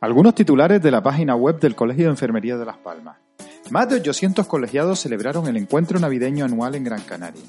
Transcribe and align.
Algunos 0.00 0.34
titulares 0.34 0.82
de 0.82 0.90
la 0.90 1.02
página 1.02 1.34
web 1.34 1.58
del 1.58 1.74
Colegio 1.74 2.04
de 2.04 2.10
Enfermería 2.10 2.58
de 2.58 2.66
Las 2.66 2.76
Palmas. 2.76 3.16
Más 3.70 3.88
de 3.88 3.96
800 3.96 4.46
colegiados 4.46 5.00
celebraron 5.00 5.46
el 5.46 5.56
encuentro 5.56 5.98
navideño 5.98 6.44
anual 6.44 6.74
en 6.74 6.84
Gran 6.84 7.00
Canaria. 7.00 7.42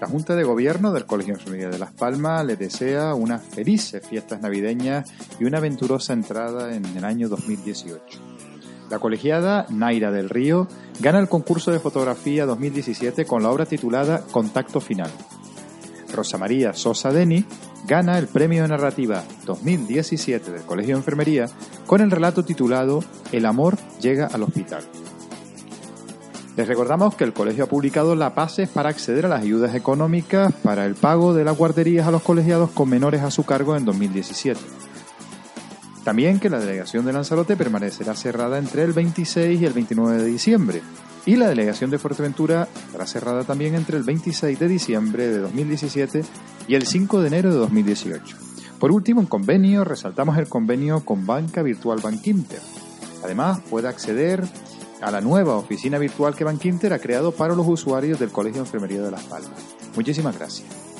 La 0.00 0.08
Junta 0.08 0.34
de 0.34 0.42
Gobierno 0.42 0.92
del 0.92 1.06
Colegio 1.06 1.34
de 1.34 1.38
Enfermería 1.38 1.68
de 1.68 1.78
Las 1.78 1.92
Palmas 1.92 2.44
le 2.44 2.56
desea 2.56 3.14
unas 3.14 3.42
felices 3.42 4.04
fiestas 4.04 4.40
navideñas 4.40 5.12
y 5.38 5.44
una 5.44 5.58
aventurosa 5.58 6.12
entrada 6.12 6.74
en 6.74 6.84
el 6.84 7.04
año 7.04 7.28
2018. 7.28 8.18
La 8.90 8.98
colegiada 8.98 9.64
Naira 9.70 10.10
del 10.10 10.30
Río 10.30 10.66
gana 10.98 11.20
el 11.20 11.28
concurso 11.28 11.70
de 11.70 11.78
fotografía 11.78 12.44
2017 12.44 13.24
con 13.24 13.44
la 13.44 13.50
obra 13.50 13.66
titulada 13.66 14.24
Contacto 14.32 14.80
Final. 14.80 15.10
Rosa 16.12 16.38
María 16.38 16.74
Sosa 16.74 17.12
Deni 17.12 17.46
gana 17.86 18.18
el 18.18 18.28
premio 18.28 18.62
de 18.62 18.68
narrativa 18.68 19.24
2017 19.44 20.50
del 20.50 20.62
Colegio 20.62 20.94
de 20.94 21.00
Enfermería 21.00 21.46
con 21.86 22.00
el 22.00 22.10
relato 22.10 22.44
titulado 22.44 23.02
El 23.32 23.46
amor 23.46 23.76
llega 24.00 24.26
al 24.26 24.42
hospital. 24.42 24.84
Les 26.56 26.68
recordamos 26.68 27.14
que 27.14 27.24
el 27.24 27.32
colegio 27.32 27.64
ha 27.64 27.68
publicado 27.68 28.14
la 28.14 28.34
PASE 28.34 28.66
para 28.66 28.90
acceder 28.90 29.24
a 29.24 29.28
las 29.30 29.40
ayudas 29.40 29.74
económicas 29.74 30.52
para 30.62 30.84
el 30.84 30.94
pago 30.94 31.32
de 31.32 31.44
las 31.44 31.56
guarderías 31.56 32.06
a 32.06 32.10
los 32.10 32.22
colegiados 32.22 32.70
con 32.70 32.90
menores 32.90 33.22
a 33.22 33.30
su 33.30 33.44
cargo 33.44 33.74
en 33.74 33.86
2017. 33.86 34.60
También 36.04 36.40
que 36.40 36.50
la 36.50 36.58
delegación 36.58 37.06
de 37.06 37.12
Lanzarote 37.12 37.56
permanecerá 37.56 38.14
cerrada 38.14 38.58
entre 38.58 38.82
el 38.82 38.92
26 38.92 39.60
y 39.60 39.64
el 39.64 39.72
29 39.72 40.22
de 40.22 40.26
diciembre. 40.26 40.82
Y 41.24 41.36
la 41.36 41.48
delegación 41.48 41.90
de 41.90 41.98
Fuerteventura 41.98 42.68
estará 42.86 43.06
cerrada 43.06 43.44
también 43.44 43.76
entre 43.76 43.96
el 43.96 44.02
26 44.02 44.58
de 44.58 44.68
diciembre 44.68 45.28
de 45.28 45.38
2017 45.38 46.24
y 46.68 46.74
el 46.74 46.86
5 46.86 47.20
de 47.20 47.28
enero 47.28 47.50
de 47.50 47.56
2018. 47.56 48.36
Por 48.78 48.92
último, 48.92 49.20
en 49.20 49.26
convenio, 49.26 49.84
resaltamos 49.84 50.36
el 50.38 50.48
convenio 50.48 51.04
con 51.04 51.26
Banca 51.26 51.62
Virtual 51.62 52.00
Bankinter. 52.02 52.60
Además, 53.22 53.60
puede 53.70 53.88
acceder 53.88 54.42
a 55.00 55.10
la 55.10 55.20
nueva 55.20 55.56
oficina 55.56 55.98
virtual 55.98 56.34
que 56.34 56.44
Bankinter 56.44 56.92
ha 56.92 56.98
creado 56.98 57.32
para 57.32 57.54
los 57.54 57.66
usuarios 57.66 58.18
del 58.18 58.30
Colegio 58.30 58.62
de 58.62 58.66
Enfermería 58.66 59.02
de 59.02 59.10
Las 59.10 59.24
Palmas. 59.24 59.52
Muchísimas 59.94 60.38
gracias. 60.38 60.91